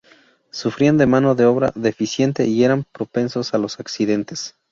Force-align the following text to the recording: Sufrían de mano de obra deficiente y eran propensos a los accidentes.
Sufrían 0.49 0.97
de 0.97 1.05
mano 1.05 1.35
de 1.35 1.45
obra 1.45 1.71
deficiente 1.75 2.47
y 2.47 2.63
eran 2.63 2.85
propensos 2.91 3.53
a 3.53 3.59
los 3.59 3.79
accidentes. 3.79 4.55